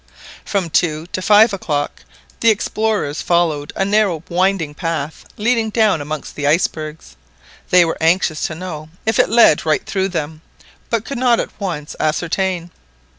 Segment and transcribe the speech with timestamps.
[0.43, 2.05] From two to five o'clock
[2.39, 7.15] the explorers followed a narrow winding path leading down amongst the icebergs;
[7.69, 10.41] they were anxious to know if it led right through them,
[10.89, 12.71] but could not at once ascertain.